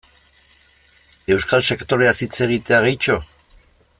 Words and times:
Euskal 1.35 1.67
sektoreaz 1.69 2.15
hitz 2.27 2.33
egitea, 2.47 2.83
gehitxo? 2.87 3.21